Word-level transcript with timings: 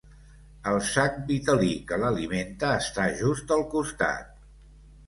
El 0.71 0.79
sac 0.91 1.19
vitel·lí 1.27 1.69
que 1.91 2.01
l'alimenta 2.05 2.73
està 2.81 3.07
just 3.21 3.57
al 3.59 3.67
costat. 3.77 4.35